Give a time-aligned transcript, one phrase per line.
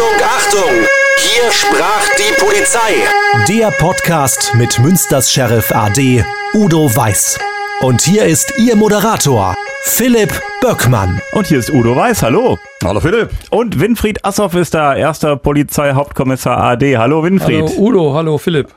[0.00, 0.70] Achtung, Achtung!
[1.18, 3.04] Hier sprach die Polizei.
[3.48, 7.38] Der Podcast mit Münsters Sheriff AD Udo Weiß.
[7.82, 10.32] Und hier ist Ihr Moderator, Philipp
[10.62, 11.20] Böckmann.
[11.32, 12.58] Und hier ist Udo Weiß, hallo.
[12.82, 13.28] Hallo Philipp.
[13.50, 16.96] Und Winfried Assoff ist da, erster Polizeihauptkommissar AD.
[16.96, 17.68] Hallo Winfried.
[17.68, 18.68] Hallo Udo, hallo Philipp.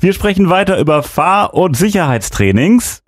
[0.00, 3.02] Wir sprechen weiter über Fahr- und Sicherheitstrainings.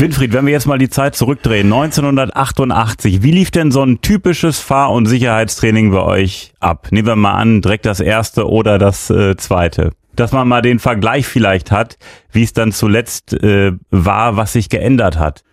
[0.00, 4.58] Winfried, wenn wir jetzt mal die Zeit zurückdrehen, 1988, wie lief denn so ein typisches
[4.58, 6.88] Fahr- und Sicherheitstraining bei euch ab?
[6.90, 9.92] Nehmen wir mal an, direkt das erste oder das äh, zweite.
[10.16, 11.98] Dass man mal den Vergleich vielleicht hat,
[12.32, 15.44] wie es dann zuletzt äh, war, was sich geändert hat.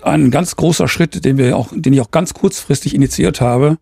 [0.00, 3.76] Ein ganz großer Schritt, den wir auch, den ich auch ganz kurzfristig initiiert habe,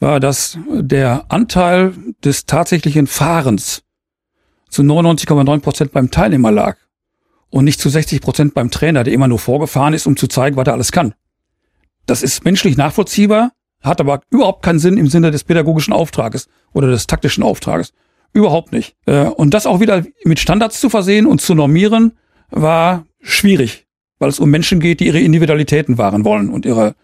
[0.00, 1.92] war, dass der Anteil
[2.24, 3.84] des tatsächlichen Fahrens
[4.68, 6.76] zu 99,9 Prozent beim Teilnehmer lag
[7.50, 10.56] und nicht zu 60 Prozent beim Trainer, der immer nur vorgefahren ist, um zu zeigen,
[10.56, 11.14] was er alles kann.
[12.06, 13.52] Das ist menschlich nachvollziehbar,
[13.82, 17.92] hat aber überhaupt keinen Sinn im Sinne des pädagogischen Auftrages oder des taktischen Auftrages.
[18.32, 18.96] Überhaupt nicht.
[19.06, 22.12] Äh, und das auch wieder mit Standards zu versehen und zu normieren,
[22.50, 23.86] war schwierig,
[24.18, 26.94] weil es um Menschen geht, die ihre Individualitäten wahren wollen und ihre,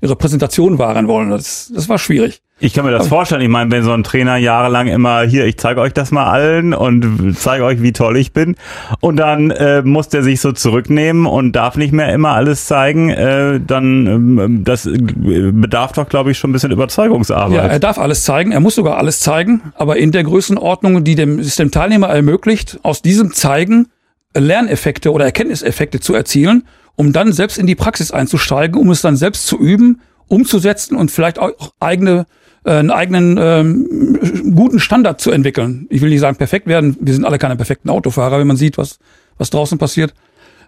[0.00, 1.30] ihre Präsentation wahren wollen.
[1.30, 2.42] Das, das war schwierig.
[2.62, 3.40] Ich kann mir das vorstellen.
[3.40, 6.74] Ich meine, wenn so ein Trainer jahrelang immer hier, ich zeige euch das mal allen
[6.74, 8.54] und zeige euch, wie toll ich bin.
[9.00, 13.08] Und dann äh, muss der sich so zurücknehmen und darf nicht mehr immer alles zeigen.
[13.08, 17.56] Äh, dann ähm, das bedarf doch, glaube ich, schon ein bisschen Überzeugungsarbeit.
[17.56, 18.52] Ja, er darf alles zeigen.
[18.52, 22.78] Er muss sogar alles zeigen, aber in der Größenordnung, die dem, es dem Teilnehmer ermöglicht,
[22.82, 23.88] aus diesem Zeigen
[24.36, 29.16] Lerneffekte oder Erkenntniseffekte zu erzielen, um dann selbst in die Praxis einzusteigen, um es dann
[29.16, 32.24] selbst zu üben, umzusetzen und vielleicht auch eigene äh,
[32.64, 35.86] einen eigenen ähm, guten Standard zu entwickeln.
[35.90, 38.76] Ich will nicht sagen perfekt werden, wir sind alle keine perfekten Autofahrer, wenn man sieht,
[38.78, 38.98] was,
[39.38, 40.14] was draußen passiert.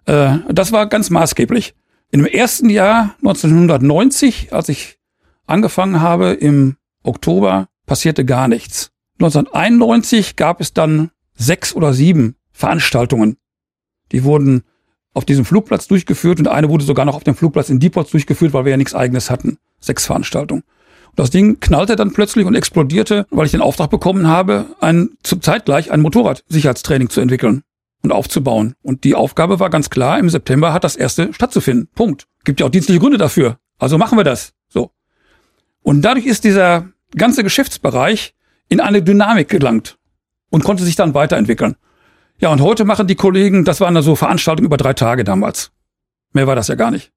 [0.07, 1.75] Äh, das war ganz maßgeblich.
[2.11, 4.99] In dem ersten Jahr 1990, als ich
[5.47, 8.91] angefangen habe, im Oktober, passierte gar nichts.
[9.15, 13.37] 1991 gab es dann sechs oder sieben Veranstaltungen.
[14.13, 14.63] Die wurden
[15.15, 18.53] auf diesem Flugplatz durchgeführt und eine wurde sogar noch auf dem Flugplatz in Deeport durchgeführt,
[18.53, 19.59] weil wir ja nichts eigenes hatten.
[19.81, 20.63] Sechs Veranstaltungen.
[21.15, 25.43] Das Ding knallte dann plötzlich und explodierte, weil ich den Auftrag bekommen habe, ein, zum
[25.43, 27.63] zeitgleich ein Motorradsicherheitstraining zu entwickeln
[28.03, 28.75] und aufzubauen.
[28.83, 31.89] Und die Aufgabe war ganz klar, im September hat das erste stattzufinden.
[31.95, 32.27] Punkt.
[32.45, 33.59] Gibt ja auch dienstliche Gründe dafür.
[33.79, 34.55] Also machen wir das.
[34.69, 34.91] So.
[35.83, 38.35] Und dadurch ist dieser ganze Geschäftsbereich
[38.69, 39.99] in eine Dynamik gelangt
[40.51, 41.77] und konnte sich dann weiterentwickeln.
[42.39, 45.71] Ja, und heute machen die Kollegen, das waren da so Veranstaltungen über drei Tage damals.
[46.33, 47.13] Mehr war das ja gar nicht.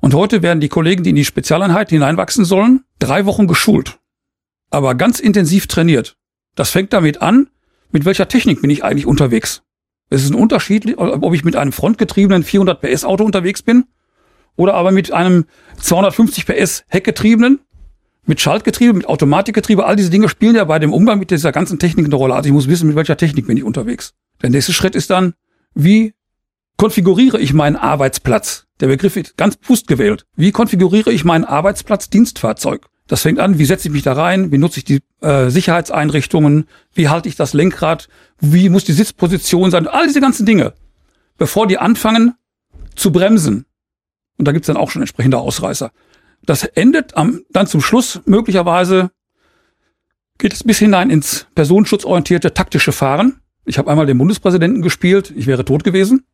[0.00, 3.98] Und heute werden die Kollegen, die in die Spezialeinheit hineinwachsen sollen, drei Wochen geschult.
[4.70, 6.16] Aber ganz intensiv trainiert.
[6.54, 7.48] Das fängt damit an,
[7.90, 9.62] mit welcher Technik bin ich eigentlich unterwegs.
[10.10, 13.84] Es ist ein Unterschied, ob ich mit einem frontgetriebenen 400 PS Auto unterwegs bin
[14.56, 15.46] oder aber mit einem
[15.80, 17.60] 250 PS Heckgetriebenen,
[18.26, 19.84] mit Schaltgetriebe, mit Automatikgetriebe.
[19.84, 22.34] All diese Dinge spielen ja bei dem Umgang mit dieser ganzen Technik eine Rolle.
[22.34, 24.14] Also ich muss wissen, mit welcher Technik bin ich unterwegs.
[24.42, 25.34] Der nächste Schritt ist dann,
[25.74, 26.14] wie
[26.76, 28.63] konfiguriere ich meinen Arbeitsplatz?
[28.80, 30.26] Der Begriff wird ganz bewusst gewählt.
[30.36, 32.86] Wie konfiguriere ich meinen Arbeitsplatz Dienstfahrzeug?
[33.06, 36.66] Das fängt an, wie setze ich mich da rein, wie nutze ich die äh, Sicherheitseinrichtungen,
[36.94, 38.08] wie halte ich das Lenkrad,
[38.40, 40.72] wie muss die Sitzposition sein, all diese ganzen Dinge,
[41.36, 42.34] bevor die anfangen
[42.96, 43.66] zu bremsen.
[44.38, 45.92] Und da gibt's dann auch schon entsprechende Ausreißer.
[46.44, 49.10] Das endet am, dann zum Schluss möglicherweise,
[50.38, 53.40] geht es bis hinein ins personenschutzorientierte taktische Fahren.
[53.66, 56.26] Ich habe einmal den Bundespräsidenten gespielt, ich wäre tot gewesen.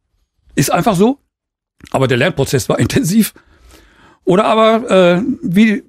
[0.55, 1.19] Ist einfach so.
[1.91, 3.35] Aber der Lernprozess war intensiv.
[4.25, 5.85] Oder aber äh, wie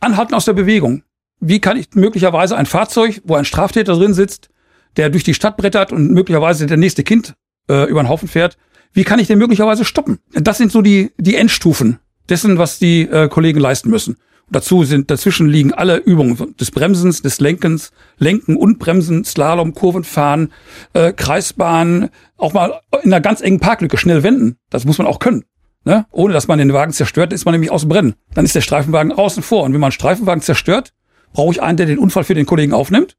[0.00, 1.02] anhalten aus der Bewegung.
[1.40, 4.48] Wie kann ich möglicherweise ein Fahrzeug, wo ein Straftäter drin sitzt,
[4.96, 7.34] der durch die Stadt brettert und möglicherweise der nächste Kind
[7.68, 8.56] äh, über den Haufen fährt,
[8.92, 10.18] wie kann ich den möglicherweise stoppen?
[10.32, 11.98] Das sind so die, die Endstufen
[12.28, 14.16] dessen, was die äh, Kollegen leisten müssen.
[14.52, 20.52] Dazu sind, dazwischen liegen alle Übungen des Bremsens, des Lenkens, Lenken und Bremsen, Slalom, Kurvenfahren,
[20.92, 24.58] äh, Kreisbahn, auch mal in einer ganz engen Parklücke schnell wenden.
[24.68, 25.44] Das muss man auch können.
[25.84, 26.06] Ne?
[26.10, 28.14] Ohne dass man den Wagen zerstört, ist man nämlich aus dem Brennen.
[28.34, 29.64] Dann ist der Streifenwagen außen vor.
[29.64, 30.92] Und wenn man einen Streifenwagen zerstört,
[31.32, 33.16] brauche ich einen, der den Unfall für den Kollegen aufnimmt.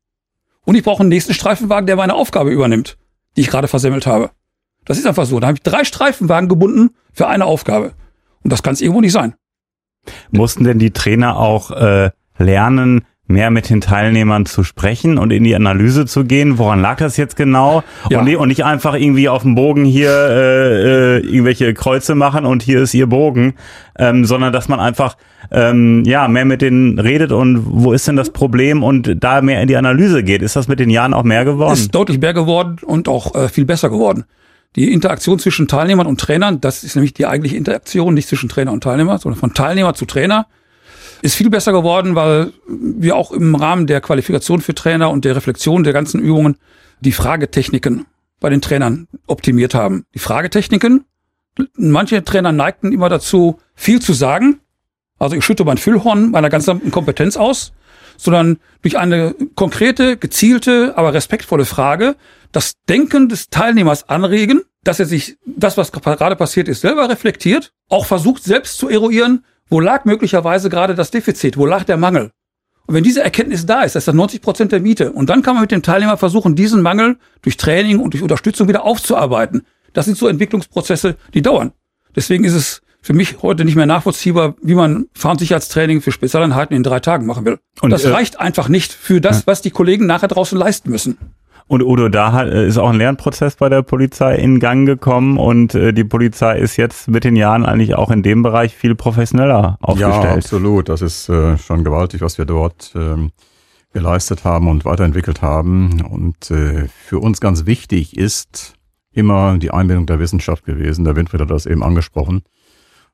[0.66, 2.98] Und ich brauche einen nächsten Streifenwagen, der meine Aufgabe übernimmt,
[3.36, 4.32] die ich gerade versemmelt habe.
[4.86, 5.40] Das ist einfach so.
[5.40, 7.94] Da habe ich drei Streifenwagen gebunden für eine Aufgabe.
[8.44, 9.36] Und das kann es irgendwo nicht sein.
[10.32, 15.44] Mussten denn die Trainer auch äh, lernen, mehr mit den Teilnehmern zu sprechen und in
[15.44, 16.58] die Analyse zu gehen.
[16.58, 17.84] Woran lag das jetzt genau?
[18.10, 18.20] Ja.
[18.20, 22.64] Und, und, nicht einfach irgendwie auf dem Bogen hier äh, äh, irgendwelche Kreuze machen und
[22.64, 23.54] hier ist ihr Bogen,
[23.98, 25.16] ähm, sondern dass man einfach
[25.52, 29.62] ähm, ja mehr mit denen redet und wo ist denn das Problem und da mehr
[29.62, 30.42] in die Analyse geht.
[30.42, 31.74] Ist das mit den Jahren auch mehr geworden?
[31.74, 34.26] Ist deutlich mehr geworden und auch äh, viel besser geworden.
[34.76, 38.72] Die Interaktion zwischen Teilnehmern und Trainern, das ist nämlich die eigentliche Interaktion, nicht zwischen Trainer
[38.72, 40.48] und Teilnehmer, sondern von Teilnehmer zu Trainer
[41.22, 45.36] ist viel besser geworden, weil wir auch im Rahmen der Qualifikation für Trainer und der
[45.36, 46.58] Reflexion der ganzen Übungen
[47.00, 48.06] die Fragetechniken
[48.42, 50.06] bei den Trainern optimiert haben.
[50.14, 51.06] Die Fragetechniken,
[51.78, 54.60] manche Trainer neigten immer dazu, viel zu sagen.
[55.18, 57.72] Also ich schütte mein Füllhorn meiner ganzen Kompetenz aus,
[58.24, 62.16] sondern durch eine konkrete, gezielte, aber respektvolle Frage
[62.52, 67.74] das Denken des Teilnehmers anregen, dass er sich das, was gerade passiert ist, selber reflektiert,
[67.90, 72.32] auch versucht selbst zu eruieren, wo lag möglicherweise gerade das Defizit, wo lag der Mangel.
[72.86, 75.12] Und wenn diese Erkenntnis da ist, das ist das 90 Prozent der Miete.
[75.12, 78.68] Und dann kann man mit dem Teilnehmer versuchen, diesen Mangel durch Training und durch Unterstützung
[78.68, 79.66] wieder aufzuarbeiten.
[79.94, 81.72] Das sind so Entwicklungsprozesse, die dauern.
[82.16, 86.84] Deswegen ist es für mich heute nicht mehr nachvollziehbar, wie man Fahrsicherheitstraining für Spezialeinheiten in
[86.84, 87.60] drei Tagen machen will.
[87.82, 91.18] Und das äh, reicht einfach nicht für das, was die Kollegen nachher draußen leisten müssen.
[91.68, 95.38] Und Udo, da hat, äh, ist auch ein Lernprozess bei der Polizei in Gang gekommen
[95.38, 98.96] und äh, die Polizei ist jetzt mit den Jahren eigentlich auch in dem Bereich viel
[98.96, 100.24] professioneller aufgestellt.
[100.24, 100.88] Ja, absolut.
[100.88, 103.32] Das ist äh, schon gewaltig, was wir dort ähm,
[103.92, 106.02] geleistet haben und weiterentwickelt haben.
[106.02, 108.76] Und äh, für uns ganz wichtig ist
[109.12, 111.04] immer die Einbindung der Wissenschaft gewesen.
[111.04, 112.44] Der Winfried hat das eben angesprochen.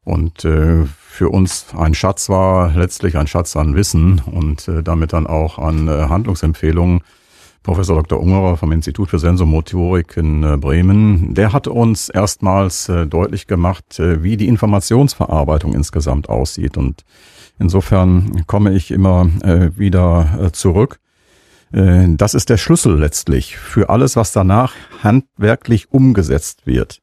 [0.10, 5.14] Und äh, für uns ein Schatz war letztlich ein Schatz an Wissen und äh, damit
[5.14, 7.02] dann auch an äh, Handlungsempfehlungen
[7.62, 8.20] Professor Dr.
[8.20, 14.00] Ungerer vom Institut für Sensomotorik in äh, Bremen, der hat uns erstmals äh, deutlich gemacht,
[14.00, 16.76] äh, wie die Informationsverarbeitung insgesamt aussieht.
[16.76, 17.04] Und
[17.60, 19.30] insofern komme ich immer
[19.76, 21.00] wieder zurück.
[21.72, 24.74] Das ist der Schlüssel letztlich für alles, was danach
[25.04, 27.02] handwerklich umgesetzt wird.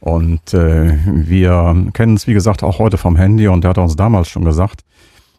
[0.00, 4.28] Und wir kennen es, wie gesagt, auch heute vom Handy und der hat uns damals
[4.28, 4.82] schon gesagt,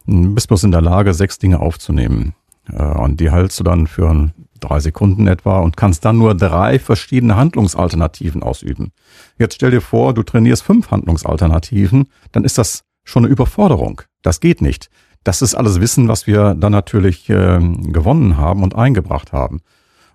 [0.06, 2.34] du bist bloß in der Lage, sechs Dinge aufzunehmen.
[2.66, 7.36] Und die hältst du dann für drei Sekunden etwa und kannst dann nur drei verschiedene
[7.36, 8.92] Handlungsalternativen ausüben.
[9.38, 14.02] Jetzt stell dir vor, du trainierst fünf Handlungsalternativen, dann ist das schon eine Überforderung.
[14.22, 14.90] Das geht nicht.
[15.24, 19.60] Das ist alles Wissen, was wir dann natürlich äh, gewonnen haben und eingebracht haben.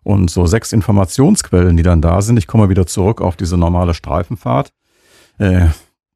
[0.04, 3.94] Und so sechs Informationsquellen, die dann da sind, ich komme wieder zurück auf diese normale
[3.94, 4.72] Streifenfahrt,
[5.38, 5.68] äh,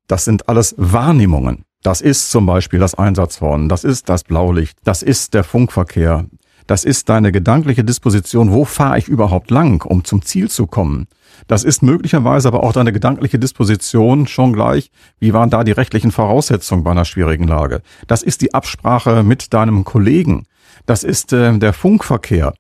[0.08, 1.64] das sind alles Wahrnehmungen.
[1.84, 6.26] Das ist zum Beispiel das Einsatzhorn, das ist das Blaulicht, das ist der Funkverkehr,
[6.66, 11.08] das ist deine gedankliche Disposition, wo fahre ich überhaupt lang, um zum Ziel zu kommen.
[11.48, 16.12] Das ist möglicherweise aber auch deine gedankliche Disposition schon gleich, wie waren da die rechtlichen
[16.12, 17.82] Voraussetzungen bei einer schwierigen Lage.
[18.08, 20.46] Das ist die Absprache mit deinem Kollegen.
[20.86, 22.54] Das ist äh, der Funkverkehr.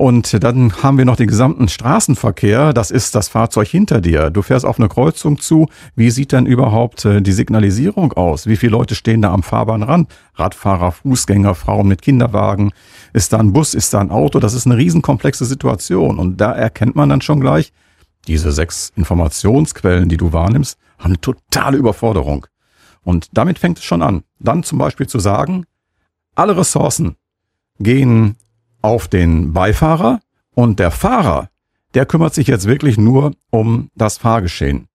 [0.00, 2.72] Und dann haben wir noch den gesamten Straßenverkehr.
[2.72, 4.30] Das ist das Fahrzeug hinter dir.
[4.30, 5.68] Du fährst auf eine Kreuzung zu.
[5.94, 8.46] Wie sieht denn überhaupt äh, die Signalisierung aus?
[8.46, 10.10] Wie viele Leute stehen da am Fahrbahnrand?
[10.36, 12.72] Radfahrer, Fußgänger, Frauen mit Kinderwagen.
[13.12, 13.74] Ist da ein Bus?
[13.74, 14.40] Ist da ein Auto?
[14.40, 16.18] Das ist eine riesenkomplexe Situation.
[16.18, 17.70] Und da erkennt man dann schon gleich,
[18.26, 22.46] diese sechs Informationsquellen, die du wahrnimmst, haben eine totale Überforderung.
[23.02, 24.22] Und damit fängt es schon an.
[24.38, 25.66] Dann zum Beispiel zu sagen,
[26.34, 27.16] alle Ressourcen
[27.78, 28.36] gehen
[28.82, 30.20] auf den Beifahrer
[30.54, 31.48] und der Fahrer,
[31.94, 34.86] der kümmert sich jetzt wirklich nur um das Fahrgeschehen.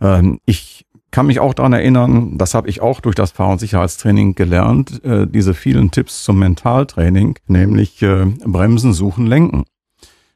[0.00, 3.58] Ähm, ich kann mich auch daran erinnern, das habe ich auch durch das Fahr- und
[3.60, 9.64] Sicherheitstraining gelernt, äh, diese vielen Tipps zum Mentaltraining, nämlich äh, Bremsen, Suchen, Lenken.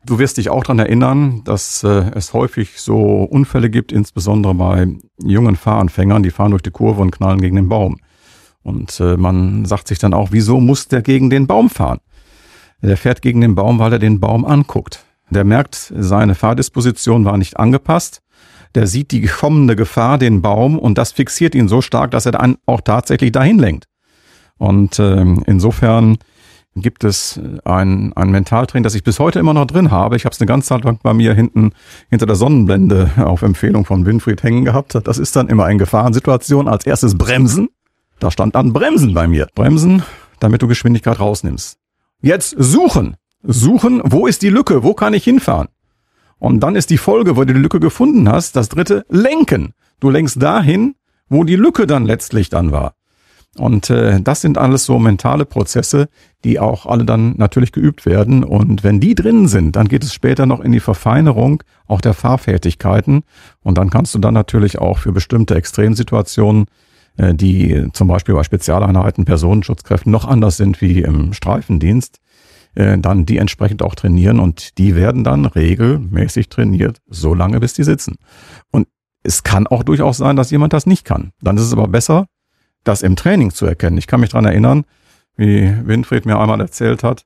[0.05, 4.87] Du wirst dich auch daran erinnern, dass äh, es häufig so Unfälle gibt, insbesondere bei
[5.19, 7.99] jungen Fahranfängern, die fahren durch die Kurve und knallen gegen den Baum.
[8.63, 11.99] Und äh, man sagt sich dann auch, wieso muss der gegen den Baum fahren?
[12.83, 15.05] Der fährt gegen den Baum, weil er den Baum anguckt.
[15.31, 18.23] Der merkt, seine Fahrdisposition war nicht angepasst.
[18.75, 22.33] Der sieht die kommende Gefahr, den Baum, und das fixiert ihn so stark, dass er
[22.33, 23.87] dann auch tatsächlich dahin lenkt.
[24.59, 26.19] Und ähm, insofern
[26.77, 30.17] gibt es ein, ein Mentaltraining, das ich bis heute immer noch drin habe.
[30.17, 31.73] Ich habe es eine ganze Zeit lang bei mir hinten
[32.11, 34.95] hinter der Sonnenblende auf Empfehlung von Winfried hängen gehabt.
[35.05, 36.69] Das ist dann immer in Gefahrensituation.
[36.69, 37.69] Als erstes Bremsen.
[38.19, 39.49] Da stand dann Bremsen bei mir.
[39.55, 40.03] Bremsen,
[40.39, 41.79] damit du Geschwindigkeit rausnimmst.
[42.23, 43.17] Jetzt suchen.
[43.43, 44.83] Suchen, wo ist die Lücke?
[44.83, 45.69] Wo kann ich hinfahren?
[46.39, 49.73] Und dann ist die Folge, wo du die Lücke gefunden hast, das dritte, lenken.
[50.01, 50.95] Du lenkst dahin,
[51.29, 52.95] wo die Lücke dann letztlich dann war.
[53.59, 56.09] Und äh, das sind alles so mentale Prozesse,
[56.45, 58.45] die auch alle dann natürlich geübt werden.
[58.45, 62.13] Und wenn die drin sind, dann geht es später noch in die Verfeinerung auch der
[62.13, 63.23] Fahrfertigkeiten.
[63.63, 66.67] Und dann kannst du dann natürlich auch für bestimmte Extremsituationen
[67.19, 72.21] die zum Beispiel bei Spezialeinheiten, Personenschutzkräften noch anders sind wie im Streifendienst,
[72.75, 77.73] äh, dann die entsprechend auch trainieren und die werden dann regelmäßig trainiert, so lange bis
[77.73, 78.17] die sitzen.
[78.71, 78.87] Und
[79.23, 81.33] es kann auch durchaus sein, dass jemand das nicht kann.
[81.41, 82.27] Dann ist es aber besser,
[82.85, 83.99] das im Training zu erkennen.
[83.99, 84.85] Ich kann mich dran erinnern,
[85.37, 87.25] wie Winfried mir einmal erzählt hat,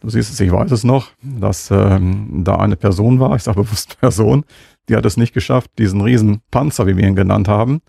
[0.00, 3.62] du siehst es, ich weiß es noch, dass ähm, da eine Person war, ich sage
[3.62, 4.44] bewusst Person,
[4.88, 7.80] die hat es nicht geschafft, diesen riesen Panzer, wie wir ihn genannt haben,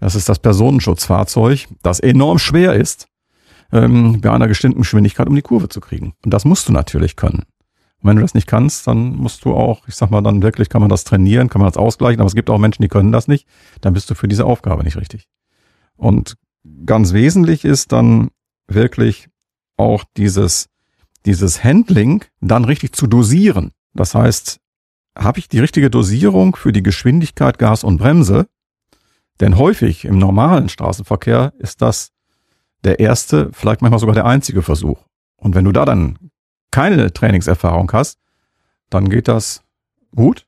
[0.00, 3.08] das ist das Personenschutzfahrzeug, das enorm schwer ist
[3.72, 6.14] ähm, bei einer bestimmten Geschwindigkeit um die Kurve zu kriegen.
[6.24, 7.44] Und das musst du natürlich können.
[8.00, 10.68] Und wenn du das nicht kannst, dann musst du auch, ich sag mal, dann wirklich
[10.68, 13.12] kann man das trainieren, kann man das ausgleichen, aber es gibt auch Menschen, die können
[13.12, 13.46] das nicht,
[13.80, 15.26] dann bist du für diese Aufgabe nicht richtig.
[15.96, 16.36] Und
[16.86, 18.30] ganz wesentlich ist dann
[18.68, 19.28] wirklich
[19.76, 20.68] auch dieses,
[21.26, 23.72] dieses Handling dann richtig zu dosieren.
[23.94, 24.60] Das heißt,
[25.16, 28.46] habe ich die richtige Dosierung für die Geschwindigkeit, Gas und Bremse?
[29.40, 32.12] Denn häufig im normalen Straßenverkehr ist das
[32.84, 34.98] der erste, vielleicht manchmal sogar der einzige Versuch.
[35.36, 36.18] Und wenn du da dann
[36.70, 38.18] keine Trainingserfahrung hast,
[38.90, 39.62] dann geht das
[40.14, 40.46] gut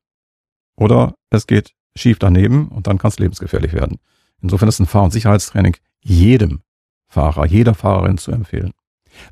[0.77, 3.99] oder es geht schief daneben und dann kann es lebensgefährlich werden.
[4.43, 6.63] Insofern ist ein Fahr- und Sicherheitstraining jedem
[7.09, 8.73] Fahrer, jeder Fahrerin zu empfehlen.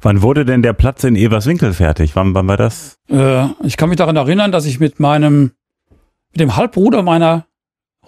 [0.00, 2.16] Wann wurde denn der Platz in Everswinkel fertig?
[2.16, 2.98] Wann, wann war das?
[3.08, 5.52] Äh, ich kann mich daran erinnern, dass ich mit meinem,
[6.32, 7.46] mit dem Halbbruder meiner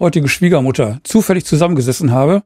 [0.00, 2.42] heutigen Schwiegermutter zufällig zusammengesessen habe.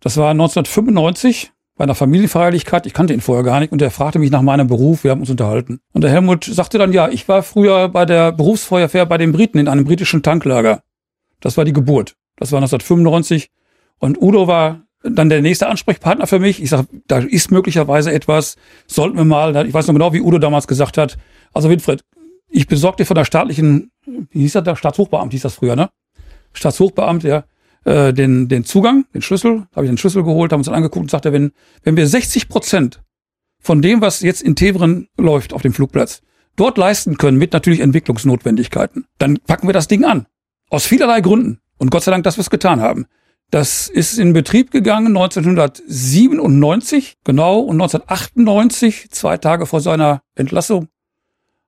[0.00, 2.84] Das war 1995 bei einer Familienfeierlichkeit.
[2.84, 5.04] Ich kannte ihn vorher gar nicht und er fragte mich nach meinem Beruf.
[5.04, 5.80] Wir haben uns unterhalten.
[5.92, 9.58] Und der Helmut sagte dann, ja, ich war früher bei der Berufsfeuerwehr bei den Briten
[9.58, 10.82] in einem britischen Tanklager.
[11.40, 12.16] Das war die Geburt.
[12.36, 13.50] Das war 1995.
[13.98, 16.62] Und Udo war dann der nächste Ansprechpartner für mich.
[16.62, 20.38] Ich sage, da ist möglicherweise etwas, sollten wir mal, ich weiß noch genau, wie Udo
[20.38, 21.16] damals gesagt hat,
[21.52, 22.04] also Winfried,
[22.48, 25.88] ich besorge dir von der staatlichen, wie hieß das da, Staatshochbeamt hieß das früher, ne?
[26.52, 27.44] Staatshochbeamt, ja,
[27.84, 31.04] äh, den, den Zugang, den Schlüssel, habe ich den Schlüssel geholt, haben uns dann angeguckt
[31.04, 31.52] und sagte, wenn,
[31.82, 33.02] wenn wir 60 Prozent
[33.58, 36.22] von dem, was jetzt in Teveren läuft auf dem Flugplatz,
[36.56, 40.26] dort leisten können mit natürlich Entwicklungsnotwendigkeiten, dann packen wir das Ding an.
[40.68, 41.60] Aus vielerlei Gründen.
[41.78, 43.06] Und Gott sei Dank, dass wir es getan haben.
[43.50, 50.88] Das ist in Betrieb gegangen 1997, genau, und 1998, zwei Tage vor seiner Entlassung,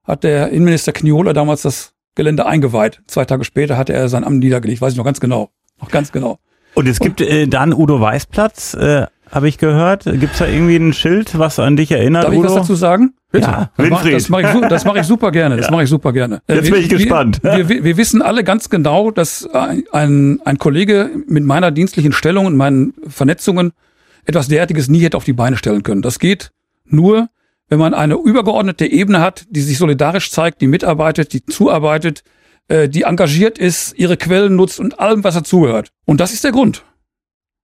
[0.04, 3.00] hat der Innenminister Kniola damals das Gelände eingeweiht.
[3.06, 5.50] Zwei Tage später hatte er sein Amt niedergelegt, weiß ich noch ganz genau.
[5.80, 6.38] Noch ganz genau.
[6.74, 10.04] Und es gibt äh, dann Udo Weißplatz, äh, habe ich gehört.
[10.04, 12.40] Gibt es da irgendwie ein Schild, was an dich erinnert, Darf Udo?
[12.42, 13.14] ich was dazu sagen?
[13.30, 13.46] Bitte.
[13.46, 14.28] Ja, das mache Winfried.
[14.30, 15.56] mach ich, das mach ich super gerne.
[15.56, 15.70] Das Ja.
[15.72, 16.42] mache ich super gerne.
[16.46, 17.40] Äh, Jetzt wir- bin ich gespannt.
[17.42, 22.12] Wir, wir, wir wissen alle ganz genau, dass ein, ein, ein Kollege mit meiner dienstlichen
[22.12, 23.72] Stellung und meinen Vernetzungen
[24.26, 26.02] etwas derartiges nie hätte auf die Beine stellen können.
[26.02, 26.50] Das geht
[26.84, 27.28] nur,
[27.72, 32.22] wenn man eine übergeordnete Ebene hat, die sich solidarisch zeigt, die mitarbeitet, die zuarbeitet,
[32.68, 35.90] äh, die engagiert ist, ihre Quellen nutzt und allem, was dazugehört.
[36.04, 36.84] Und das ist der Grund.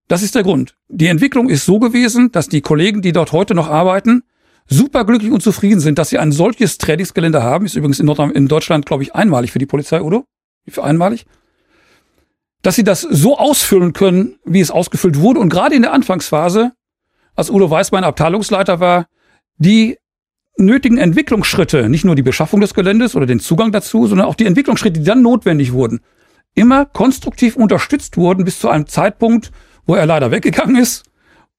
[0.09, 0.77] Das ist der Grund.
[0.89, 4.23] Die Entwicklung ist so gewesen, dass die Kollegen, die dort heute noch arbeiten,
[4.67, 7.67] superglücklich und zufrieden sind, dass sie ein solches Trainingsgelände haben.
[7.67, 10.25] Ist übrigens in, Nordrhein in Deutschland, glaube ich, einmalig für die Polizei, oder?
[10.67, 11.27] Für einmalig.
[12.63, 15.39] Dass sie das so ausfüllen können, wie es ausgefüllt wurde.
[15.39, 16.73] Und gerade in der Anfangsphase,
[17.35, 19.05] als Udo Weiß mein Abteilungsleiter war,
[19.59, 19.99] die
[20.57, 24.47] nötigen Entwicklungsschritte, nicht nur die Beschaffung des Geländes oder den Zugang dazu, sondern auch die
[24.47, 26.01] Entwicklungsschritte, die dann notwendig wurden,
[26.55, 29.53] immer konstruktiv unterstützt wurden bis zu einem Zeitpunkt,
[29.87, 31.05] wo er leider weggegangen ist,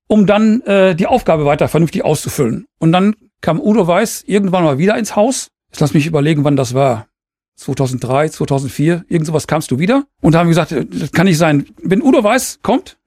[0.07, 2.65] um dann äh, die Aufgabe weiter vernünftig auszufüllen.
[2.79, 5.49] Und dann kam Udo Weiß irgendwann mal wieder ins Haus.
[5.69, 7.07] Jetzt lass mich überlegen, wann das war.
[7.55, 10.05] 2003, 2004, irgend sowas kamst du wieder.
[10.21, 11.65] Und da haben wir gesagt, äh, das kann nicht sein.
[11.81, 12.97] Wenn Udo Weiß kommt,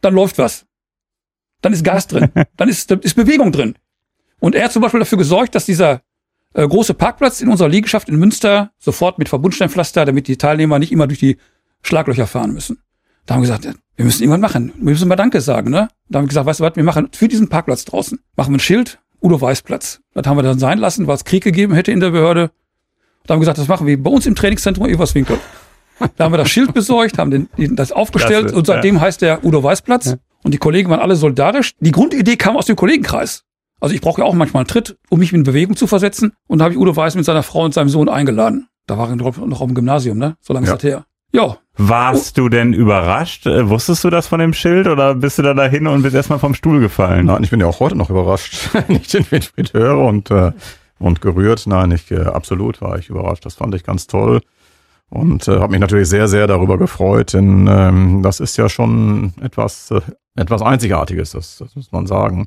[0.00, 0.66] dann läuft was.
[1.60, 2.30] Dann ist Gas drin.
[2.56, 3.76] Dann ist, dann ist Bewegung drin.
[4.42, 6.02] Und er hat zum Beispiel dafür gesorgt, dass dieser
[6.54, 10.90] äh, große Parkplatz in unserer Liegenschaft in Münster sofort mit Verbundsteinpflaster, damit die Teilnehmer nicht
[10.90, 11.36] immer durch die
[11.82, 12.82] Schlaglöcher fahren müssen.
[13.24, 14.72] Da haben wir gesagt, wir müssen irgendwann machen.
[14.74, 15.86] Wir müssen mal Danke sagen, ne?
[16.08, 18.56] Da haben wir gesagt, weißt du was, wir machen für diesen Parkplatz draußen, machen wir
[18.56, 20.00] ein Schild, Udo Weißplatz.
[20.14, 22.50] Das haben wir dann sein lassen, weil es Krieg gegeben hätte in der Behörde.
[23.26, 25.38] Da haben wir gesagt, das machen wir bei uns im Trainingszentrum Everswinkel.
[26.16, 29.22] Da haben wir das Schild besorgt, haben den, den, das aufgestellt Klasse, und seitdem heißt
[29.22, 30.16] der Udo Weißplatz.
[30.42, 31.74] Und die Kollegen waren alle solidarisch.
[31.78, 33.44] Die Grundidee kam aus dem Kollegenkreis.
[33.82, 36.32] Also ich brauche ja auch manchmal einen Tritt, um mich in Bewegung zu versetzen.
[36.46, 38.68] Und da habe ich Udo Weiß mit seiner Frau und seinem Sohn eingeladen.
[38.86, 40.36] Da waren wir noch auf dem Gymnasium, ne?
[40.40, 40.74] So lange Ja.
[40.74, 41.04] ist das her.
[41.32, 43.46] Ja, Warst du denn überrascht?
[43.46, 46.38] Äh, Wusstest du das von dem Schild oder bist du da dahin und bist erstmal
[46.38, 47.26] vom Stuhl gefallen?
[47.26, 50.52] Nein, ich bin ja auch heute noch überrascht, wenn ich den Winfried höre und, äh,
[51.00, 51.66] und gerührt.
[51.66, 53.44] Nein, ich, äh, absolut war ich überrascht.
[53.46, 54.42] Das fand ich ganz toll
[55.08, 59.32] und äh, habe mich natürlich sehr, sehr darüber gefreut, denn ähm, das ist ja schon
[59.40, 60.00] etwas, äh,
[60.36, 62.46] etwas Einzigartiges, das, das muss man sagen.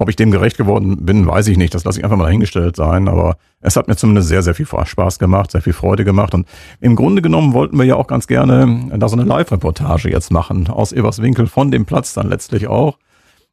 [0.00, 1.74] Ob ich dem gerecht geworden bin, weiß ich nicht.
[1.74, 3.06] Das lasse ich einfach mal dahingestellt sein.
[3.06, 6.32] Aber es hat mir zumindest sehr, sehr viel Spaß gemacht, sehr viel Freude gemacht.
[6.32, 6.48] Und
[6.80, 10.68] im Grunde genommen wollten wir ja auch ganz gerne da so eine Live-Reportage jetzt machen
[10.68, 12.96] aus Everswinkel von dem Platz dann letztlich auch.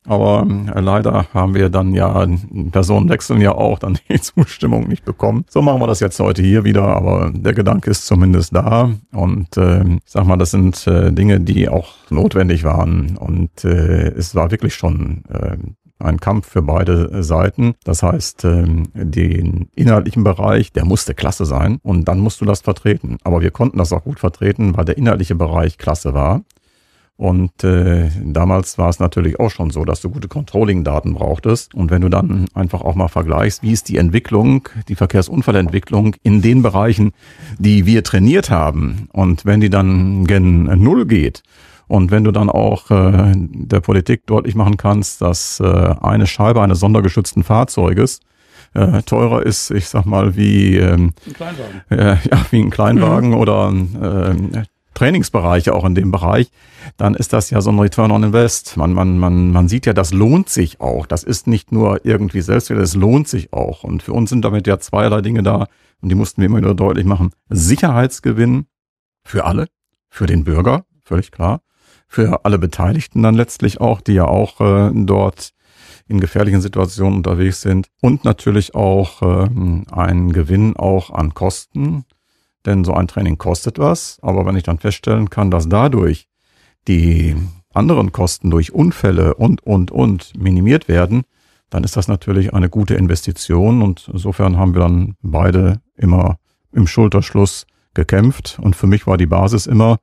[0.08, 2.26] Aber äh, leider haben wir dann ja,
[2.72, 5.44] Personen wechseln ja auch, dann die Zustimmung nicht bekommen.
[5.50, 8.92] So machen wir das jetzt heute hier wieder, aber der Gedanke ist zumindest da.
[9.12, 13.18] Und äh, ich sag mal, das sind äh, Dinge, die auch notwendig waren.
[13.18, 15.58] Und äh, es war wirklich schon äh,
[16.00, 17.76] ein Kampf für beide Seiten.
[17.84, 22.62] Das heißt, ähm, den inhaltlichen Bereich, der musste klasse sein und dann musst du das
[22.62, 23.18] vertreten.
[23.24, 26.42] Aber wir konnten das auch gut vertreten, weil der inhaltliche Bereich klasse war.
[27.18, 31.74] Und äh, damals war es natürlich auch schon so, dass du gute Controlling-Daten brauchtest.
[31.74, 36.44] Und wenn du dann einfach auch mal vergleichst, wie ist die Entwicklung, die Verkehrsunfallentwicklung in
[36.44, 37.14] den Bereichen,
[37.58, 41.42] die wir trainiert haben, und wenn die dann gen Null geht,
[41.88, 45.66] und wenn du dann auch äh, der Politik deutlich machen kannst, dass äh,
[46.02, 48.20] eine Scheibe eines sondergeschützten Fahrzeuges
[48.74, 51.82] äh, teurer ist, ich sag mal, wie, ähm, Ein Kleinwagen.
[51.90, 54.64] äh, ja, wie ein Kleinwagen oder äh,
[54.94, 56.50] Trainingsbereiche auch in dem Bereich,
[56.98, 58.78] dann ist das ja so ein Return on Invest.
[58.78, 61.06] Man, man, man, man sieht ja, das lohnt sich auch.
[61.06, 63.84] Das ist nicht nur irgendwie Selbstwert, es lohnt sich auch.
[63.84, 65.68] Und für uns sind damit ja zweierlei Dinge da,
[66.02, 67.30] und die mussten wir immer wieder deutlich machen.
[67.50, 68.66] Sicherheitsgewinn
[69.24, 69.68] für alle,
[70.10, 71.62] für den Bürger, völlig klar,
[72.08, 75.54] für alle Beteiligten dann letztlich auch, die ja auch äh, dort
[76.08, 77.88] in gefährlichen Situationen unterwegs sind.
[78.02, 82.06] Und natürlich auch ähm, ein Gewinn auch an Kosten,
[82.66, 86.28] denn so ein Training kostet was, aber wenn ich dann feststellen kann, dass dadurch
[86.88, 87.36] die
[87.74, 91.24] anderen Kosten durch Unfälle und, und, und minimiert werden,
[91.70, 93.82] dann ist das natürlich eine gute Investition.
[93.82, 96.38] Und insofern haben wir dann beide immer
[96.72, 98.58] im Schulterschluss gekämpft.
[98.62, 99.98] Und für mich war die Basis immer,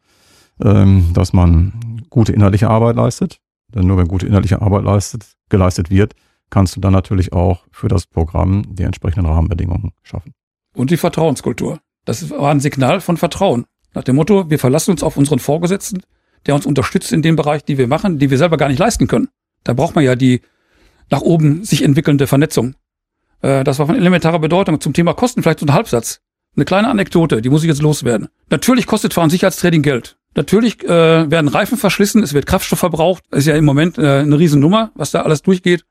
[0.62, 3.38] ähm, dass man gute innerliche Arbeit leistet,
[3.74, 6.14] denn nur wenn gute innerliche Arbeit leistet, geleistet wird,
[6.50, 10.32] kannst du dann natürlich auch für das Programm die entsprechenden Rahmenbedingungen schaffen.
[10.74, 11.80] Und die Vertrauenskultur.
[12.04, 13.64] Das war ein Signal von Vertrauen.
[13.94, 16.02] Nach dem Motto, wir verlassen uns auf unseren Vorgesetzten,
[16.46, 19.06] der uns unterstützt in dem Bereich, die wir machen, die wir selber gar nicht leisten
[19.06, 19.28] können.
[19.62, 20.42] Da braucht man ja die
[21.10, 22.74] nach oben sich entwickelnde Vernetzung.
[23.40, 24.80] Äh, das war von elementarer Bedeutung.
[24.80, 26.20] Zum Thema Kosten vielleicht so ein Halbsatz.
[26.56, 28.28] Eine kleine Anekdote, die muss ich jetzt loswerden.
[28.50, 30.16] Natürlich kostet Fahren Sicherheitstraining Geld.
[30.34, 33.24] Natürlich äh, werden Reifen verschlissen, es wird Kraftstoff verbraucht.
[33.30, 35.84] Ist ja im Moment äh, eine Riesennummer, was da alles durchgeht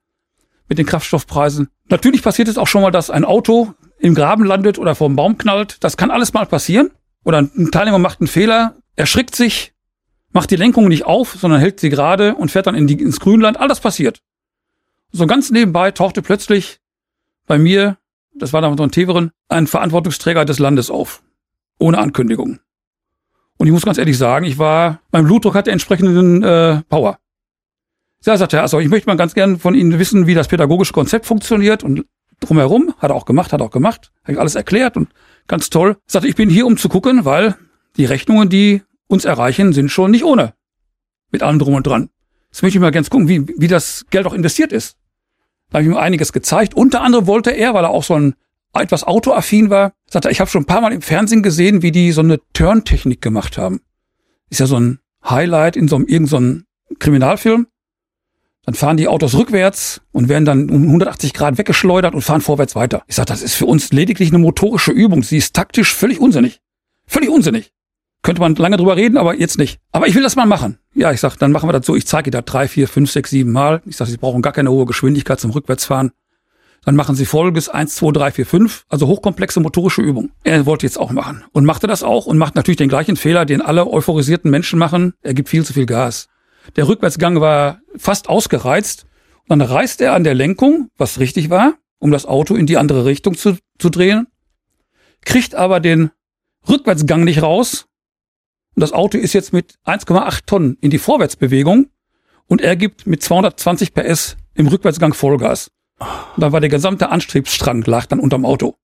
[0.69, 1.69] mit den Kraftstoffpreisen.
[1.89, 5.15] Natürlich passiert es auch schon mal, dass ein Auto im Graben landet oder vor dem
[5.15, 5.83] Baum knallt.
[5.83, 6.91] Das kann alles mal passieren.
[7.23, 9.73] Oder ein Teilnehmer macht einen Fehler, erschrickt sich,
[10.31, 13.19] macht die Lenkung nicht auf, sondern hält sie gerade und fährt dann in die, ins
[13.19, 13.59] Grünland.
[13.59, 14.21] All das passiert.
[15.11, 16.79] So ganz nebenbei tauchte plötzlich
[17.45, 17.97] bei mir,
[18.35, 21.21] das war damals so ein Teverin, ein Verantwortungsträger des Landes auf.
[21.79, 22.59] Ohne Ankündigung.
[23.63, 27.17] Und ich muss ganz ehrlich sagen, ich war, mein Blutdruck hatte entsprechenden äh, Power.
[28.25, 30.91] Ja, sagt er, also ich möchte mal ganz gern von Ihnen wissen, wie das pädagogische
[30.91, 32.05] Konzept funktioniert und
[32.41, 35.07] drumherum, hat er auch gemacht, hat er auch gemacht, ich alles erklärt und
[35.47, 35.95] ganz toll.
[36.07, 37.55] Sagte, ich bin hier, um zu gucken, weil
[37.95, 40.55] die Rechnungen, die uns erreichen, sind schon nicht ohne.
[41.31, 42.09] Mit allem drum und dran.
[42.51, 44.97] Jetzt möchte ich mal ganz gucken, wie, wie das Geld auch investiert ist.
[45.69, 46.73] Da habe ich ihm einiges gezeigt.
[46.73, 48.35] Unter anderem wollte er, weil er auch so ein
[48.81, 52.11] etwas autoaffin war, sagte, ich habe schon ein paar Mal im Fernsehen gesehen, wie die
[52.11, 53.81] so eine Turn-Technik gemacht haben.
[54.49, 57.67] Ist ja so ein Highlight in so einem irgendeinem so Kriminalfilm.
[58.65, 62.75] Dann fahren die Autos rückwärts und werden dann um 180 Grad weggeschleudert und fahren vorwärts
[62.75, 63.03] weiter.
[63.07, 65.21] Ich sage, das ist für uns lediglich eine motorische Übung.
[65.21, 66.61] Sie ist taktisch völlig unsinnig.
[67.05, 67.73] Völlig unsinnig.
[68.21, 69.81] Könnte man lange drüber reden, aber jetzt nicht.
[69.91, 70.79] Aber ich will das mal machen.
[70.95, 71.93] Ja, ich sag, dann machen wir das so.
[71.93, 73.81] Ich zeige dir da drei, vier, fünf, sechs, sieben Mal.
[73.85, 76.11] Ich sage, Sie brauchen gar keine hohe Geschwindigkeit zum Rückwärtsfahren.
[76.85, 78.85] Dann machen Sie folgendes eins, zwei, drei, vier, fünf.
[78.89, 80.31] also hochkomplexe motorische Übung.
[80.43, 83.45] Er wollte jetzt auch machen und machte das auch und macht natürlich den gleichen Fehler,
[83.45, 85.13] den alle euphorisierten Menschen machen.
[85.21, 86.27] Er gibt viel zu viel Gas.
[86.75, 89.05] Der Rückwärtsgang war fast ausgereizt.
[89.49, 92.77] Und dann reißt er an der Lenkung, was richtig war, um das Auto in die
[92.77, 94.27] andere Richtung zu, zu drehen,
[95.25, 96.11] kriegt aber den
[96.67, 97.87] Rückwärtsgang nicht raus.
[98.75, 101.87] Und das Auto ist jetzt mit 1,8 Tonnen in die Vorwärtsbewegung
[102.47, 105.71] und er gibt mit 220 PS im Rückwärtsgang Vollgas.
[106.35, 108.75] Und dann war der gesamte Antriebsstrang lag dann unterm Auto.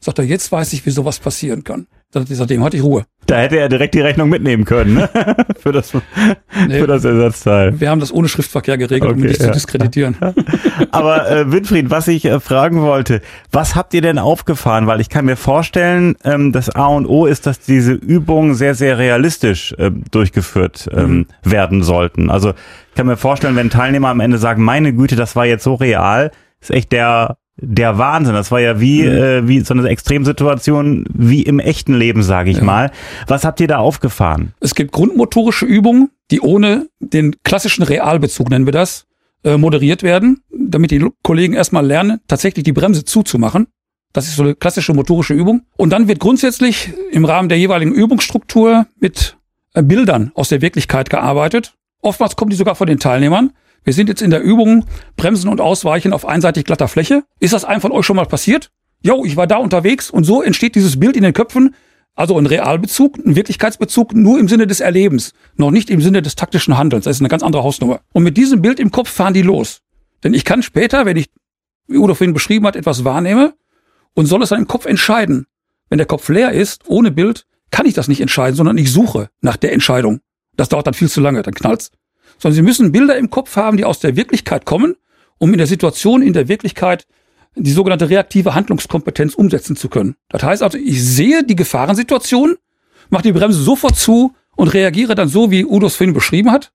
[0.00, 1.86] Sagt er, jetzt weiß ich, wie sowas passieren kann.
[2.12, 3.06] Seitdem hatte ich Ruhe.
[3.26, 5.08] Da hätte er direkt die Rechnung mitnehmen können, ne?
[5.58, 6.80] für, das, Nee.
[6.80, 7.80] für das Ersatzteil.
[7.80, 9.46] Wir haben das ohne Schriftverkehr geregelt, um Okay, dich ja.
[9.46, 10.16] zu diskreditieren.
[10.90, 14.86] Aber äh, Winfried, was ich äh, fragen wollte, was habt ihr denn aufgefahren?
[14.86, 18.74] Weil ich kann mir vorstellen, ähm, das A und O ist, dass diese Übungen sehr,
[18.74, 22.28] sehr realistisch äh, durchgeführt ähm, werden sollten.
[22.28, 25.64] Also ich kann mir vorstellen, wenn Teilnehmer am Ende sagen, meine Güte, das war jetzt
[25.64, 26.30] so real,
[26.62, 28.34] ist echt der der Wahnsinn.
[28.34, 32.62] Das war ja wie äh, wie so eine Extremsituation wie im echten Leben, sage ich
[32.62, 32.90] mal.
[33.26, 34.54] Was habt ihr da aufgefahren?
[34.60, 39.06] Es gibt grundmotorische Übungen, die ohne den klassischen Realbezug, nennen wir das,
[39.44, 43.66] äh, moderiert werden, damit die Kollegen erstmal lernen, tatsächlich die Bremse zuzumachen.
[44.12, 45.62] Das ist so eine klassische motorische Übung.
[45.76, 49.36] Und dann wird grundsätzlich im Rahmen der jeweiligen Übungsstruktur mit
[49.74, 51.74] äh, Bildern aus der Wirklichkeit gearbeitet.
[52.00, 53.52] Oftmals kommen die sogar von den Teilnehmern.
[53.84, 57.24] Wir sind jetzt in der Übung Bremsen und Ausweichen auf einseitig glatter Fläche.
[57.40, 58.70] Ist das einem von euch schon mal passiert?
[59.02, 61.74] Jo, ich war da unterwegs und so entsteht dieses Bild in den Köpfen.
[62.14, 66.36] Also ein Realbezug, ein Wirklichkeitsbezug nur im Sinne des Erlebens, noch nicht im Sinne des
[66.36, 67.06] taktischen Handelns.
[67.06, 68.00] Das ist eine ganz andere Hausnummer.
[68.12, 69.80] Und mit diesem Bild im Kopf fahren die los.
[70.22, 71.30] Denn ich kann später, wenn ich,
[71.88, 73.54] wie Udo vorhin beschrieben hat, etwas wahrnehme
[74.14, 75.46] und soll es dann im Kopf entscheiden.
[75.88, 79.30] Wenn der Kopf leer ist, ohne Bild, kann ich das nicht entscheiden, sondern ich suche
[79.40, 80.20] nach der Entscheidung.
[80.54, 81.90] Das dauert dann viel zu lange, dann knallt's.
[82.42, 84.96] Sondern sie müssen Bilder im Kopf haben, die aus der Wirklichkeit kommen,
[85.38, 87.06] um in der Situation, in der Wirklichkeit
[87.54, 90.16] die sogenannte reaktive Handlungskompetenz umsetzen zu können.
[90.28, 92.56] Das heißt also, ich sehe die Gefahrensituation,
[93.10, 96.72] mache die Bremse sofort zu und reagiere dann so, wie Udo es vorhin beschrieben hat,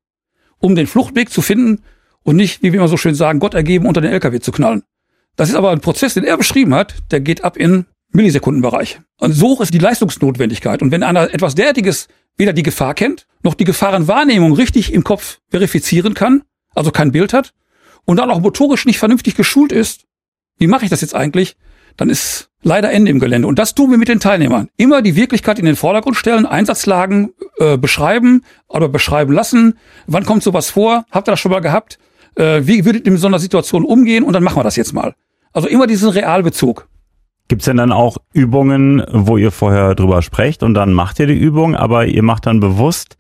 [0.60, 1.84] um den Fluchtweg zu finden
[2.24, 4.84] und nicht, wie wir immer so schön sagen, Gott ergeben, unter den LKW zu knallen.
[5.36, 9.00] Das ist aber ein Prozess, den er beschrieben hat, der geht ab in Millisekundenbereich.
[9.20, 10.82] Und so hoch ist die Leistungsnotwendigkeit.
[10.82, 15.40] Und wenn einer etwas derartiges weder die Gefahr kennt, noch die Gefahrenwahrnehmung richtig im Kopf
[15.50, 16.44] verifizieren kann,
[16.76, 17.54] also kein Bild hat,
[18.06, 20.06] und dann auch motorisch nicht vernünftig geschult ist,
[20.58, 21.56] wie mache ich das jetzt eigentlich?
[21.96, 23.48] Dann ist leider Ende im Gelände.
[23.48, 24.70] Und das tun wir mit den Teilnehmern.
[24.78, 29.78] Immer die Wirklichkeit in den Vordergrund stellen, Einsatzlagen äh, beschreiben oder beschreiben lassen.
[30.06, 31.06] Wann kommt sowas vor?
[31.12, 32.00] Habt ihr das schon mal gehabt?
[32.36, 34.24] Äh, wie würdet ihr mit so einer Situation umgehen?
[34.24, 35.16] Und dann machen wir das jetzt mal.
[35.54, 36.88] Also immer diesen Realbezug.
[37.48, 41.38] Gibt's denn dann auch Übungen, wo ihr vorher drüber sprecht und dann macht ihr die
[41.38, 43.18] Übung, aber ihr macht dann bewusst,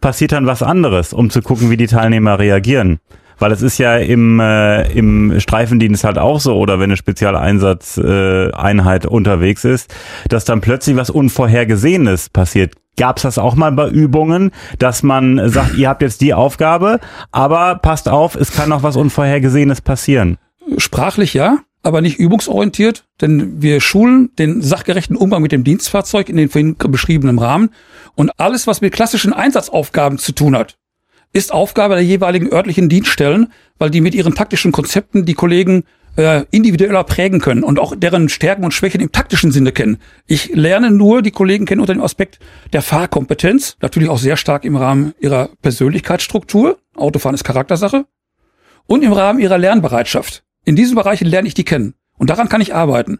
[0.00, 2.98] passiert dann was anderes, um zu gucken, wie die Teilnehmer reagieren?
[3.38, 9.04] Weil es ist ja im, äh, im Streifendienst halt auch so, oder wenn eine Spezialeinsatzeinheit
[9.04, 9.94] äh, unterwegs ist,
[10.28, 12.74] dass dann plötzlich was Unvorhergesehenes passiert.
[12.98, 16.98] Gab's das auch mal bei Übungen, dass man sagt, ihr habt jetzt die Aufgabe,
[17.30, 20.38] aber passt auf, es kann noch was Unvorhergesehenes passieren?
[20.78, 26.36] Sprachlich ja, aber nicht übungsorientiert, denn wir schulen den sachgerechten Umgang mit dem Dienstfahrzeug in
[26.36, 27.70] den vorhin beschriebenen Rahmen
[28.14, 30.76] und alles, was mit klassischen Einsatzaufgaben zu tun hat,
[31.32, 35.84] ist Aufgabe der jeweiligen örtlichen Dienststellen, weil die mit ihren taktischen Konzepten die Kollegen
[36.16, 39.98] äh, individueller prägen können und auch deren Stärken und Schwächen im taktischen Sinne kennen.
[40.26, 42.38] Ich lerne nur die Kollegen kennen unter dem Aspekt
[42.72, 46.78] der Fahrkompetenz, natürlich auch sehr stark im Rahmen ihrer Persönlichkeitsstruktur.
[46.96, 48.06] Autofahren ist Charaktersache.
[48.86, 50.44] Und im Rahmen ihrer Lernbereitschaft.
[50.66, 51.94] In diesen Bereichen lerne ich die kennen.
[52.18, 53.18] Und daran kann ich arbeiten.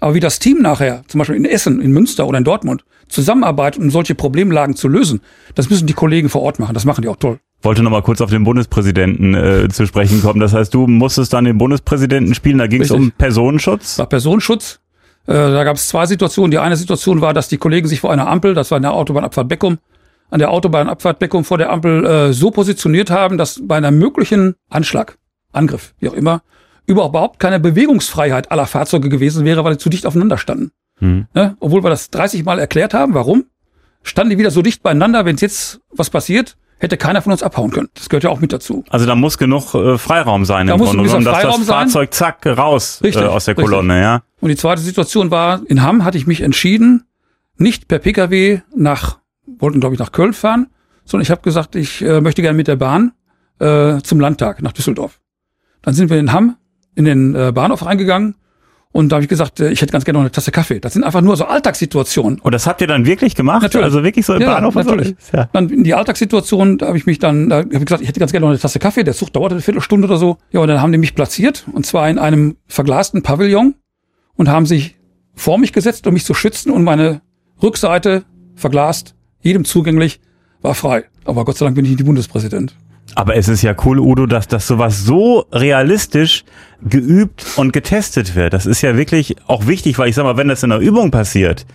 [0.00, 3.80] Aber wie das Team nachher, zum Beispiel in Essen, in Münster oder in Dortmund, zusammenarbeitet,
[3.80, 5.20] um solche Problemlagen zu lösen,
[5.54, 6.74] das müssen die Kollegen vor Ort machen.
[6.74, 10.22] Das machen die auch toll wollte noch mal kurz auf den Bundespräsidenten äh, zu sprechen
[10.22, 10.40] kommen.
[10.40, 12.58] Das heißt, du musstest dann den Bundespräsidenten spielen.
[12.58, 13.98] Da ging es um Personenschutz.
[13.98, 14.80] War Personenschutz.
[15.26, 16.50] Äh, da gab es zwei Situationen.
[16.50, 18.92] Die eine Situation war, dass die Kollegen sich vor einer Ampel, das war in der
[18.92, 19.78] Autobahnabfahrt Beckum,
[20.30, 24.54] an der Autobahnabfahrt Beckum vor der Ampel äh, so positioniert haben, dass bei einer möglichen
[24.70, 25.18] Anschlag,
[25.52, 26.42] Angriff, wie auch immer,
[26.86, 30.70] überhaupt keine Bewegungsfreiheit aller Fahrzeuge gewesen wäre, weil sie zu dicht aufeinander standen.
[30.98, 31.26] Hm.
[31.34, 33.14] Ja, obwohl wir das 30 Mal erklärt haben.
[33.14, 33.46] Warum?
[34.02, 37.70] Standen die wieder so dicht beieinander, wenn jetzt was passiert, hätte keiner von uns abhauen
[37.70, 37.88] können.
[37.94, 38.84] Das gehört ja auch mit dazu.
[38.90, 42.46] Also da muss genug äh, Freiraum sein da im Grunde genommen, dass das Fahrzeug zack
[42.46, 43.70] raus äh, richtig, äh, aus der richtig.
[43.70, 44.22] Kolonne, ja.
[44.40, 47.04] Und die zweite Situation war, in Hamm hatte ich mich entschieden,
[47.56, 50.68] nicht per Pkw nach, wollten glaube ich nach Köln fahren,
[51.04, 53.12] sondern ich habe gesagt, ich äh, möchte gerne mit der Bahn
[53.58, 55.20] äh, zum Landtag nach Düsseldorf.
[55.82, 56.56] Dann sind wir in Hamm
[56.96, 58.34] in den äh, Bahnhof reingegangen
[58.96, 60.80] und da habe ich gesagt, äh, ich hätte ganz gerne noch eine Tasse Kaffee.
[60.80, 62.40] Das sind einfach nur so Alltagssituationen.
[62.40, 63.60] Und das habt ihr dann wirklich gemacht?
[63.60, 63.84] Natürlich.
[63.84, 64.74] Also wirklich so im ja, Bahnhof?
[64.74, 65.14] Natürlich.
[65.18, 65.36] So?
[65.36, 65.50] Ja.
[65.52, 68.20] Dann in die Alltagssituation, da habe ich mich dann, da habe ich gesagt, ich hätte
[68.20, 69.04] ganz gerne noch eine Tasse Kaffee.
[69.04, 70.38] Der Zug dauerte eine Viertelstunde oder so.
[70.50, 71.66] Ja, und dann haben die mich platziert.
[71.70, 73.74] Und zwar in einem verglasten Pavillon.
[74.34, 74.96] Und haben sich
[75.34, 76.70] vor mich gesetzt, um mich zu schützen.
[76.70, 77.20] Und meine
[77.62, 80.20] Rückseite verglast, jedem zugänglich,
[80.62, 81.04] war frei.
[81.26, 82.74] Aber Gott sei Dank bin ich nicht die Bundespräsident.
[83.14, 86.44] Aber es ist ja cool, Udo, dass das sowas so realistisch
[86.82, 88.52] geübt und getestet wird.
[88.52, 91.10] Das ist ja wirklich auch wichtig, weil ich sag mal, wenn das in der Übung
[91.10, 91.66] passiert,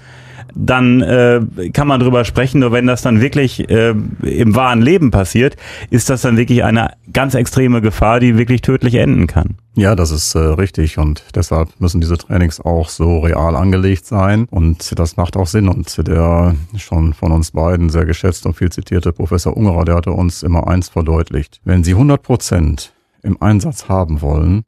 [0.55, 1.41] dann äh,
[1.73, 2.59] kann man drüber sprechen.
[2.59, 5.55] Nur wenn das dann wirklich äh, im wahren Leben passiert,
[5.89, 9.57] ist das dann wirklich eine ganz extreme Gefahr, die wirklich tödlich enden kann.
[9.75, 14.45] Ja, das ist äh, richtig und deshalb müssen diese Trainings auch so real angelegt sein
[14.51, 18.69] und das macht auch Sinn und der schon von uns beiden sehr geschätzte und viel
[18.69, 21.61] zitierte Professor Ungerer, der hatte uns immer eins verdeutlicht.
[21.63, 24.63] Wenn Sie 100 Prozent im Einsatz haben wollen,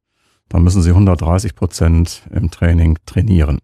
[0.47, 3.59] dann müssen Sie 130 Prozent im Training trainieren.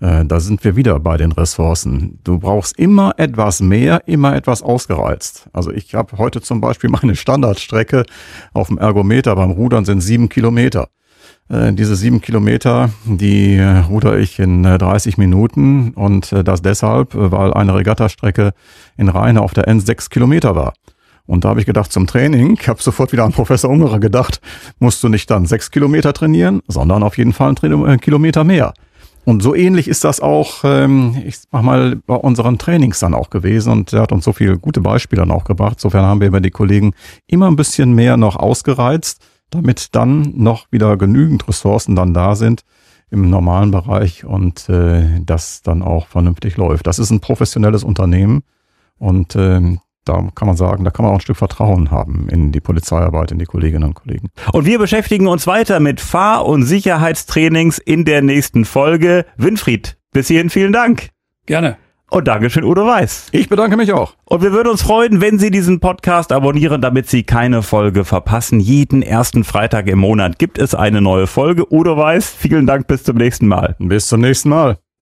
[0.00, 2.18] Äh, da sind wir wieder bei den Ressourcen.
[2.24, 5.48] Du brauchst immer etwas mehr, immer etwas ausgereizt.
[5.52, 8.04] Also ich habe heute zum Beispiel meine Standardstrecke
[8.52, 10.88] auf dem Ergometer beim Rudern sind sieben Kilometer.
[11.48, 17.52] Äh, diese sieben Kilometer, die äh, ruder ich in 30 Minuten und das deshalb, weil
[17.52, 18.52] eine Regattastrecke
[18.96, 20.72] in Rheine auf der N sechs Kilometer war.
[21.26, 24.40] Und da habe ich gedacht, zum Training, ich habe sofort wieder an Professor Ungerer gedacht,
[24.78, 28.72] musst du nicht dann sechs Kilometer trainieren, sondern auf jeden Fall einen Kilometer mehr.
[29.24, 33.30] Und so ähnlich ist das auch, ähm, ich mach mal, bei unseren Trainings dann auch
[33.30, 33.70] gewesen.
[33.72, 35.74] Und er hat uns so viele gute Beispiele dann auch gebracht.
[35.74, 36.94] Insofern haben wir über die Kollegen
[37.26, 42.64] immer ein bisschen mehr noch ausgereizt, damit dann noch wieder genügend Ressourcen dann da sind
[43.10, 46.86] im normalen Bereich und äh, das dann auch vernünftig läuft.
[46.86, 48.42] Das ist ein professionelles Unternehmen
[48.98, 52.52] und äh, da kann man sagen, da kann man auch ein Stück Vertrauen haben in
[52.52, 54.28] die Polizeiarbeit, in die Kolleginnen und Kollegen.
[54.52, 59.26] Und wir beschäftigen uns weiter mit Fahr- und Sicherheitstrainings in der nächsten Folge.
[59.36, 61.10] Winfried, bis hierhin vielen Dank.
[61.46, 61.76] Gerne.
[62.10, 63.28] Und Dankeschön, Udo Weiß.
[63.30, 64.16] Ich bedanke mich auch.
[64.24, 68.58] Und wir würden uns freuen, wenn Sie diesen Podcast abonnieren, damit Sie keine Folge verpassen.
[68.58, 71.72] Jeden ersten Freitag im Monat gibt es eine neue Folge.
[71.72, 73.76] Udo Weiß, vielen Dank, bis zum nächsten Mal.
[73.78, 74.78] Bis zum nächsten Mal.